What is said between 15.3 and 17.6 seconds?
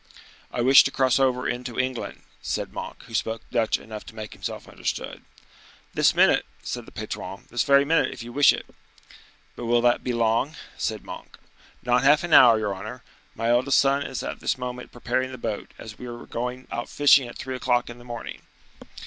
the boat, as we were going out fishing at three